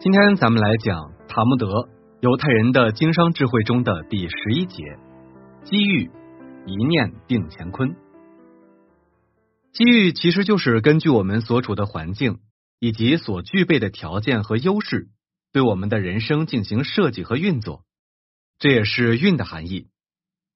[0.00, 1.88] 今天咱们来讲塔木德
[2.20, 4.96] 犹太人的经商智慧中的第十一节：
[5.64, 6.08] 机遇，
[6.66, 7.96] 一念定乾坤。
[9.72, 12.38] 机遇其实就是根据我们所处的环境
[12.78, 15.08] 以及所具备的条件和优势，
[15.52, 17.82] 对我们的人生进行设计和运作，
[18.60, 19.88] 这也是运的含义。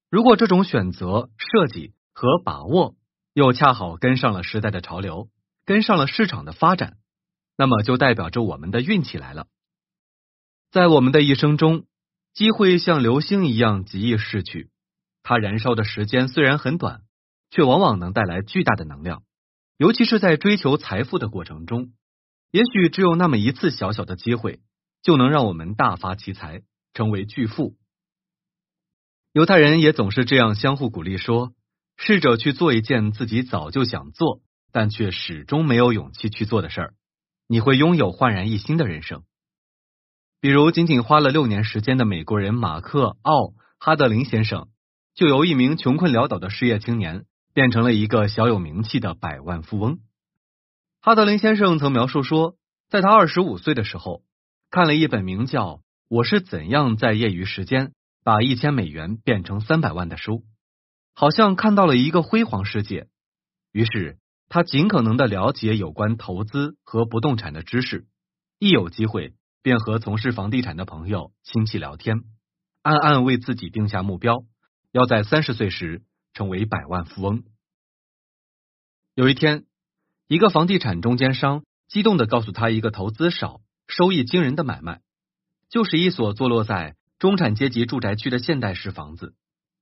[0.09, 2.95] 如果这种选择、设计和把握
[3.35, 5.27] 又恰好跟上了时代的潮流，
[5.67, 6.99] 跟上了市场的发展。
[7.57, 9.47] 那么就代表着我们的运气来了。
[10.71, 11.85] 在我们的一生中，
[12.33, 14.71] 机会像流星一样极易逝去，
[15.23, 17.03] 它燃烧的时间虽然很短，
[17.51, 19.23] 却往往能带来巨大的能量。
[19.77, 21.93] 尤其是在追求财富的过程中，
[22.51, 24.61] 也许只有那么一次小小的机会，
[25.03, 26.63] 就能让我们大发其财，
[26.95, 27.77] 成为巨富。
[29.33, 31.53] 犹太人也总是这样相互鼓励说
[31.97, 34.41] ：“试着去做一件自己早就想做，
[34.71, 36.95] 但却始终没有勇气去做的事儿。”
[37.53, 39.25] 你会拥有焕然一新的人生。
[40.41, 44.71] 比如，仅仅花了六年时间的美国人马克·奥哈德林先生，
[45.15, 49.99] 就由一名穷困潦倒的失业青年，变成了一个小有名气的百万富翁。
[51.03, 52.57] 哈德林先生曾描述说，
[52.89, 54.23] 在他二十五岁的时候，
[54.71, 55.67] 看了一本名叫
[56.09, 57.93] 《我是怎样在业余时间
[58.25, 60.43] 把一千美元变成三百万》的书，
[61.13, 63.09] 好像看到了一个辉煌世界。
[63.73, 64.17] 于是。
[64.53, 68.07] 他尽可能的了解有关投资和不动产的知识，
[68.59, 72.19] 一有机会便和从事房地产的朋友、亲戚聊天，
[72.83, 74.45] 暗暗为自己定下目标，
[74.91, 76.03] 要在三十岁时
[76.35, 77.45] 成为百万富翁。
[79.15, 79.65] 有一天，
[80.29, 85.01] 一个房地产中间商激动的告诉他一个投资少、收益惊人的买卖，
[85.71, 89.35] 就是一所坐落在中产阶级住宅区的现代式房子，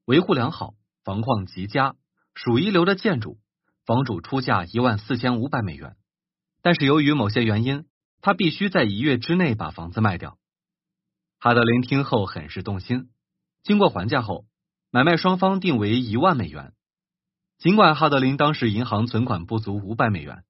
[0.04, 1.96] 维护良好，房况极佳，
[2.36, 3.36] 属一流的建筑。
[3.90, 5.96] 房主出价一万四千五百美元，
[6.62, 7.86] 但是由于某些原因，
[8.20, 10.38] 他必须在一月之内把房子卖掉。
[11.40, 13.10] 哈德林听后很是动心，
[13.64, 14.46] 经过还价后，
[14.92, 16.72] 买卖双方定为一万美元。
[17.58, 20.44] 尽管哈德林当时银行存款不足五百美元，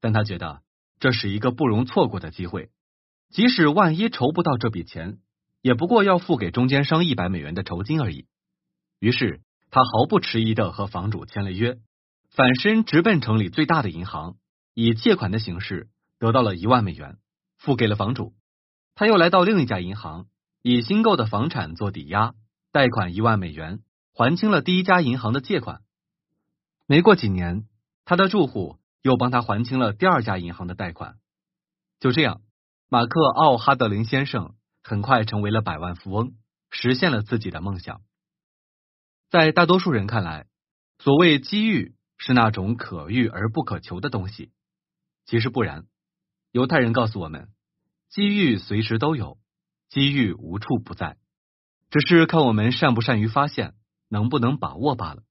[0.00, 0.62] 但他觉得
[1.00, 2.70] 这是一个不容错过的机会，
[3.30, 5.18] 即使万一筹不到这笔钱，
[5.60, 8.28] 也不过要付给中间商一百美元的酬金而已。
[9.00, 9.40] 于是
[9.72, 11.80] 他毫不迟疑的和房主签了约。
[12.36, 14.36] 反身直奔城里最大的银行，
[14.74, 15.88] 以借款的形式
[16.18, 17.16] 得到了一万美元，
[17.56, 18.34] 付给了房主。
[18.94, 20.26] 他又来到另一家银行，
[20.60, 22.34] 以新购的房产做抵押，
[22.72, 23.80] 贷款一万美元，
[24.12, 25.80] 还清了第一家银行的借款。
[26.86, 27.66] 没过几年，
[28.04, 31.16] 他的住户又帮他还清了第二家银行的贷款。
[32.00, 32.42] 就这样，
[32.90, 36.34] 马克·奥哈德林先生很快成为了百万富翁，
[36.68, 38.02] 实现了自己的梦想。
[39.30, 40.48] 在大多数人看来，
[40.98, 41.95] 所谓机遇。
[42.16, 44.50] 是那种可遇而不可求的东西，
[45.24, 45.86] 其实不然。
[46.50, 47.48] 犹太人告诉我们，
[48.08, 49.38] 机遇随时都有，
[49.90, 51.18] 机遇无处不在，
[51.90, 53.74] 只是看我们善不善于发现，
[54.08, 55.22] 能不能把握罢了。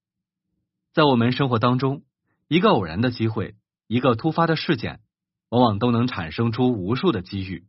[0.94, 2.04] 在我们生活当中，
[2.48, 3.56] 一个偶然的机会，
[3.88, 5.02] 一个突发的事件，
[5.50, 7.66] 往往都能产生出无数的机遇。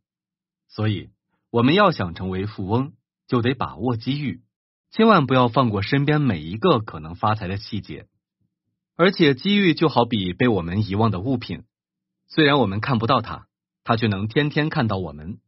[0.68, 1.10] 所以，
[1.50, 2.92] 我们要想成为富翁，
[3.26, 4.42] 就得把握机遇，
[4.90, 8.06] 千万不要放过身边每一个可能发财的细节。
[8.96, 11.64] 而且机遇就好比被我们遗忘的物品，
[12.28, 13.46] 虽然我们看不到它，
[13.84, 15.38] 它却能天天看到我们。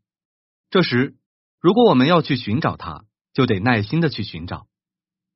[0.68, 1.16] 这时，
[1.58, 4.66] 如果我们要去寻找它，就得耐心的去寻找。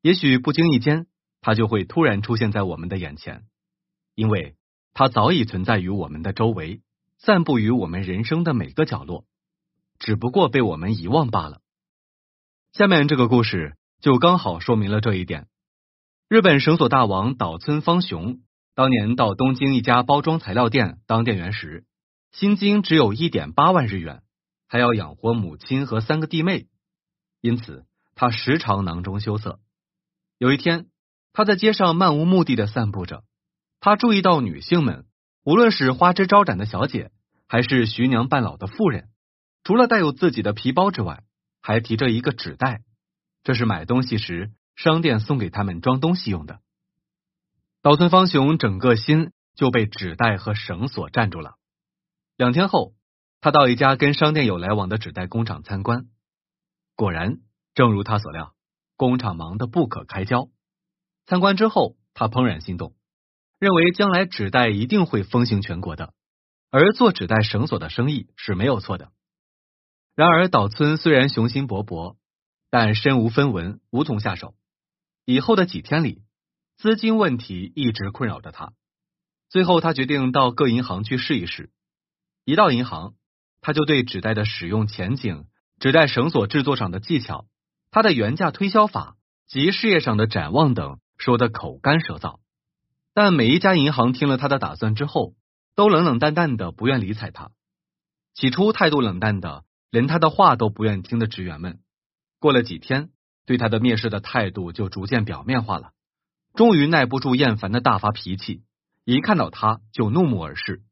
[0.03, 1.07] 也许不经意间，
[1.41, 3.45] 它就会突然出现在我们的眼前，
[4.15, 4.57] 因为
[4.93, 6.83] 它早已存在于我们的周围，
[7.17, 9.25] 散布于我们人生的每个角落，
[9.99, 11.63] 只不过被我们遗忘罢了。
[12.73, 15.49] 下面这个故事就刚好说明了这一点。
[16.33, 18.39] 日本绳索大王岛村芳雄
[18.75, 21.85] 当年到东京一家包装材料店当店员时，
[22.31, 24.23] 薪金只有一点八万日元，
[24.67, 26.69] 还要养活母亲和三个弟妹，
[27.43, 27.85] 因此
[28.15, 29.61] 他时常囊中羞涩。
[30.39, 30.87] 有一天，
[31.35, 33.25] 他在街上漫无目的的散步着，
[33.79, 35.05] 他注意到女性们，
[35.45, 37.11] 无论是花枝招展的小姐，
[37.47, 39.11] 还是徐娘半老的妇人，
[39.65, 41.25] 除了带有自己的皮包之外，
[41.61, 42.81] 还提着一个纸袋，
[43.45, 44.51] 这是买东西时。
[44.83, 46.59] 商店送给他们装东西用的。
[47.83, 51.55] 岛村芳雄整个心就被纸袋和绳索占住了。
[52.37, 52.93] 两天后，
[53.41, 56.07] 他到一家跟商店有来往的纸袋工厂参观，
[56.97, 57.39] 果然，
[57.75, 58.57] 正如他所料，
[58.97, 60.49] 工厂忙得不可开交。
[61.27, 62.97] 参观之后，他怦然心动，
[63.61, 66.13] 认为将来纸袋一定会风行全国的，
[66.73, 69.13] 而做纸袋绳索的生意是没有错的。
[70.17, 72.17] 然而，岛村虽然雄心勃勃，
[72.69, 74.57] 但身无分文，无从下手。
[75.33, 76.23] 以后的几天里，
[76.77, 78.75] 资金问题一直困扰着他。
[79.49, 81.71] 最后，他决定到各银行去试一试。
[82.45, 83.15] 一到银行，
[83.63, 85.47] 他就对纸袋的使用前景、
[85.79, 87.47] 纸袋绳索制作上的技巧、
[87.91, 92.41] 他的原价推销法及事业上的展望等说的口干舌燥。
[93.15, 95.35] 但每一家银行听了他的打算之后，
[95.75, 97.53] 都冷冷淡淡的，不愿理睬他。
[98.35, 101.81] 起初态度冷淡的，连他的话都不愿听的职员们，
[102.39, 103.12] 过了几天，
[103.47, 105.93] 对他的蔑视的态度就逐渐表面化了。
[106.55, 108.63] 终于耐不住厌烦的大发脾气，
[109.05, 110.83] 一看到他就怒目而视。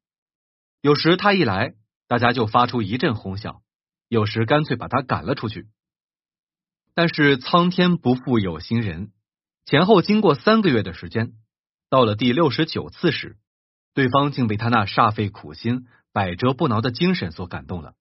[0.81, 1.75] 有时他一来，
[2.09, 3.61] 大家就发出一阵哄笑；
[4.09, 5.69] 有时干脆把他赶了出去。
[6.95, 9.13] 但是苍天不负有心人，
[9.65, 11.35] 前后经过三个月的时间，
[11.89, 13.37] 到了第六十九次时。
[13.93, 17.95] 对方竟被他那煞费苦心、百折不挠的精神所感动了，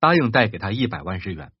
[0.00, 1.52] 答应贷给他一百万日元。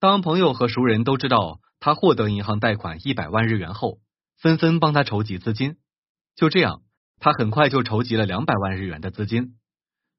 [0.00, 4.00] 当朋友和熟人都知道他获得银行贷款一百万日元后，
[4.38, 5.76] 纷纷帮他筹集资金。
[6.34, 6.80] 就这样，
[7.18, 9.58] 他很快就筹集了两百万日元的资金。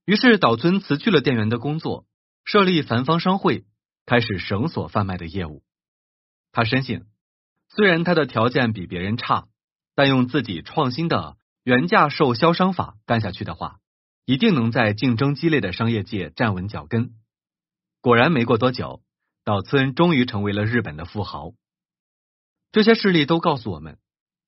[0.06, 2.06] 于是岛村辞去了店员的工作，
[2.46, 3.66] 设立繁方商会，
[4.06, 5.64] 开始绳索贩卖的业务。
[6.52, 7.06] 他深信，
[7.70, 9.48] 虽然他的条件比别人差，
[9.96, 11.38] 但用自己创新的。
[11.64, 13.78] 原价售销商法干下去的话，
[14.26, 17.14] 一定能在竞争激烈的商业界站稳脚跟。
[18.00, 19.04] 果然，没过多久，
[19.44, 21.54] 岛村终于成为了日本的富豪。
[22.72, 23.98] 这些事例都告诉我们，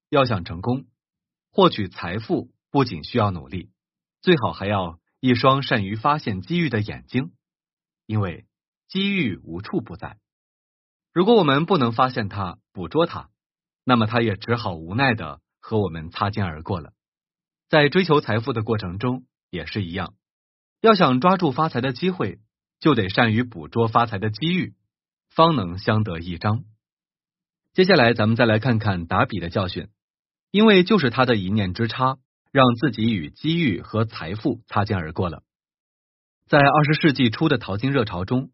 [0.09, 0.85] 要想成功，
[1.51, 3.71] 获取财富不仅需要努力，
[4.21, 7.33] 最好还要一双善于发现机遇的眼睛，
[8.05, 8.45] 因为
[8.87, 10.19] 机遇无处不在。
[11.11, 13.29] 如果我们不能发现它、捕捉它，
[13.83, 16.93] 那么它也只好无奈的和我们擦肩而过了。
[17.67, 20.13] 在追求财富的过程中也是一样，
[20.81, 22.39] 要想抓住发财的机会，
[22.79, 24.75] 就得善于捕捉发财的机遇，
[25.35, 26.63] 方能相得益彰。
[27.73, 29.87] 接下来，咱们再来看看达比的教训，
[30.51, 32.17] 因为就是他的一念之差，
[32.51, 35.43] 让自己与机遇和财富擦肩而过了。
[36.47, 38.51] 在二十世纪初的淘金热潮中，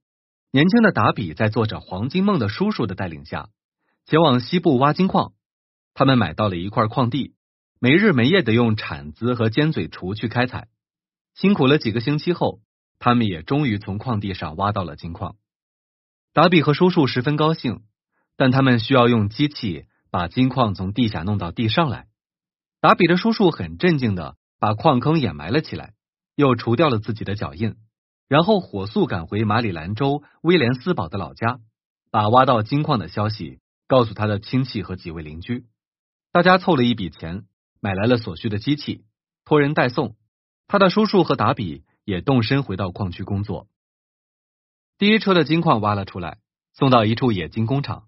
[0.52, 3.50] 年轻的达比在作者黄金梦的叔叔的带领下，
[4.06, 5.34] 前往西部挖金矿。
[5.94, 7.36] 他们买到了一块矿地。
[7.82, 10.68] 没日没夜的用铲子和尖嘴锄去开采，
[11.34, 12.60] 辛苦了几个星期后，
[13.00, 15.38] 他们也终于从矿地上挖到了金矿。
[16.40, 17.82] 达比和叔叔十分高兴，
[18.38, 22.08] 但他们需要用机器把金矿从地下弄到地上来。
[22.80, 25.96] 达比的叔叔很镇静的把矿坑掩埋了起来，
[26.38, 27.76] 又除掉了自己的脚印，
[28.30, 31.60] 然后火速赶回马里兰州威廉斯堡的老家，
[32.10, 35.66] 把挖到金矿的消息告诉他的亲戚和几位邻居。
[36.32, 37.44] 大家凑了一笔钱。
[37.82, 39.04] 买来了所需的机器，
[39.44, 40.16] 托人代送。
[40.70, 43.68] 他的叔叔和达比也动身回到矿区工作。
[45.00, 46.40] 第一车的金矿挖了出来，
[46.74, 48.04] 送到一处冶金工厂。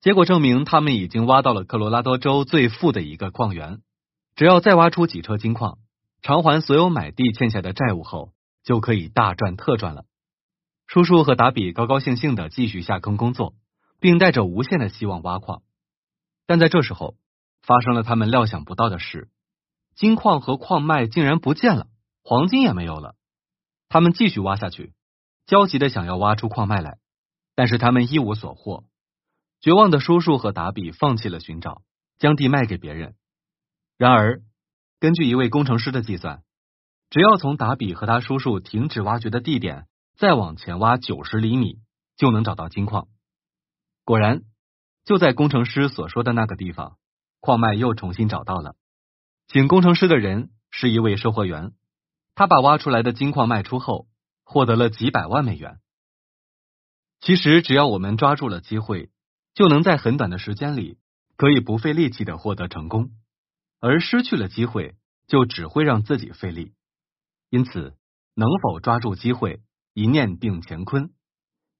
[0.00, 3.82] 结果证明，他们已经挖到了科罗拉多州最富的一个矿源。
[4.34, 5.76] 只要再挖出几车金矿，
[6.22, 8.32] 偿还所有买地欠下的债务后，
[8.62, 10.06] 就可以大赚特赚了。
[10.86, 13.54] 叔叔和达比高高兴兴的继续下坑工作，
[14.00, 15.60] 并带着无限的希望挖矿。
[16.46, 17.16] 但在这时候，
[17.60, 19.28] 发生了他们料想不到的事，
[19.94, 21.88] 金矿和矿脉竟然不见了，
[22.22, 23.14] 黄金也没有了。
[23.90, 24.94] 他们继续挖下去，
[25.46, 26.98] 焦急的想要挖出矿脉来，
[27.54, 28.84] 但是他们一无所获。
[29.60, 31.82] 绝望的叔叔和达比放弃了寻找，
[32.18, 33.14] 将地卖给别人。
[33.96, 34.42] 然而，
[35.00, 36.42] 根据一位工程师的计算，
[37.10, 41.78] 只要从达比和他叔叔停止挖掘的地点再往前挖九十厘米，
[42.16, 43.08] 就能找到金矿。
[44.04, 44.42] 果然，
[45.04, 46.96] 就在工程师所说的那个地方。
[47.40, 48.74] 矿脉又重新找到了，
[49.48, 51.72] 请工程师的人是一位售货员，
[52.34, 54.08] 他把挖出来的金矿卖出后，
[54.44, 55.80] 获得了几百万美元。
[57.20, 59.10] 其实，只要我们抓住了机会，
[59.54, 60.98] 就能在很短的时间里
[61.36, 63.10] 可以不费力气的获得成功，
[63.80, 64.94] 而失去了机会，
[65.26, 66.74] 就只会让自己费力。
[67.48, 67.96] 因此，
[68.34, 69.62] 能否抓住机会，
[69.94, 71.14] 一念定乾坤，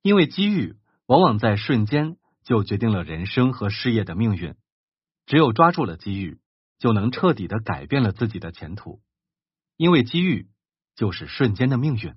[0.03, 4.55] 因为机遇往往在瞬间就决定了人生和事业的命运。
[5.27, 6.39] 只有抓住了机遇，
[6.79, 9.03] 就能彻底的改变了自己的前途，
[9.77, 10.49] 因为机遇
[10.95, 12.15] 就是瞬间的命运。